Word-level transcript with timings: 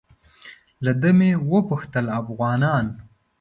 له 0.85 0.91
ده 1.01 1.11
مې 1.17 1.29
وپوښتل 1.51 2.05
افغانان. 2.19 2.85